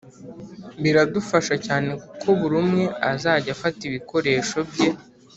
biradufasha 0.83 1.55
cyane 1.65 1.89
kuko 2.03 2.27
buri 2.39 2.55
umwe 2.63 2.83
azajya 3.11 3.51
afata 3.55 3.79
ibikoresho 3.89 4.57
bye 4.71 4.89